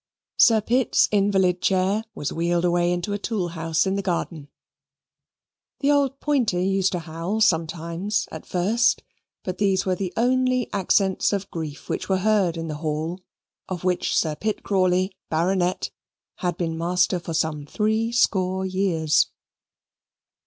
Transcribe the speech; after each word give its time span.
Sir 0.37 0.61
Pitt's 0.61 1.07
invalid 1.11 1.61
chair 1.61 2.05
was 2.15 2.33
wheeled 2.33 2.65
away 2.65 2.91
into 2.91 3.13
a 3.13 3.19
tool 3.19 3.49
house 3.49 3.85
in 3.85 3.93
the 3.97 4.01
garden; 4.01 4.49
the 5.79 5.91
old 5.91 6.19
pointer 6.19 6.59
used 6.59 6.93
to 6.93 6.99
howl 7.01 7.39
sometimes 7.39 8.27
at 8.31 8.47
first, 8.47 9.03
but 9.43 9.59
these 9.59 9.85
were 9.85 9.93
the 9.93 10.11
only 10.17 10.67
accents 10.73 11.31
of 11.33 11.51
grief 11.51 11.87
which 11.87 12.09
were 12.09 12.17
heard 12.17 12.57
in 12.57 12.67
the 12.67 12.77
Hall 12.77 13.19
of 13.69 13.83
which 13.83 14.17
Sir 14.17 14.35
Pitt 14.35 14.63
Crawley, 14.63 15.15
Baronet, 15.29 15.91
had 16.37 16.57
been 16.57 16.79
master 16.79 17.19
for 17.19 17.35
some 17.35 17.67
threescore 17.67 18.65
years. 18.65 19.27